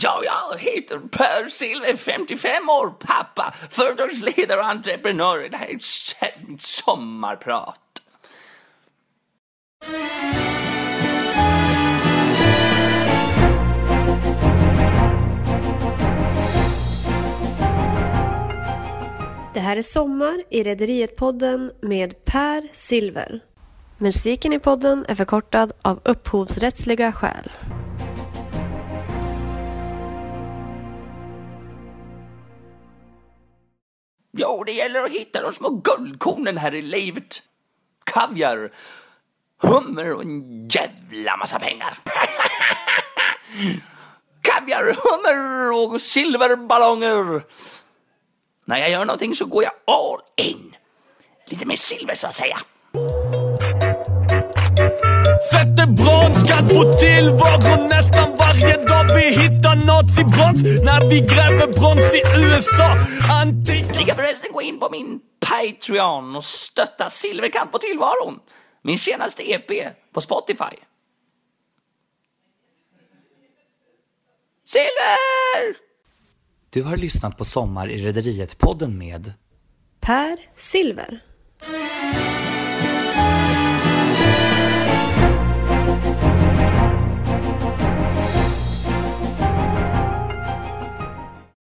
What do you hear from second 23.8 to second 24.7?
Musiken i